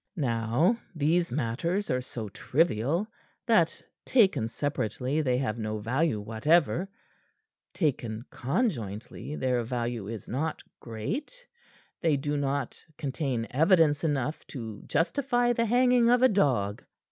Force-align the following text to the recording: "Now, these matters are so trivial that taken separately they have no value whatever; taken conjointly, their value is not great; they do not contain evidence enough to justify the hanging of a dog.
"Now, 0.15 0.77
these 0.95 1.31
matters 1.31 1.91
are 1.91 2.01
so 2.01 2.27
trivial 2.29 3.05
that 3.45 3.83
taken 4.03 4.49
separately 4.49 5.21
they 5.21 5.37
have 5.37 5.59
no 5.59 5.77
value 5.77 6.19
whatever; 6.19 6.89
taken 7.71 8.25
conjointly, 8.31 9.35
their 9.35 9.61
value 9.63 10.07
is 10.07 10.27
not 10.27 10.63
great; 10.79 11.45
they 12.01 12.17
do 12.17 12.35
not 12.35 12.83
contain 12.97 13.45
evidence 13.51 14.03
enough 14.03 14.43
to 14.47 14.81
justify 14.87 15.53
the 15.53 15.67
hanging 15.67 16.09
of 16.09 16.23
a 16.23 16.29
dog. 16.29 16.83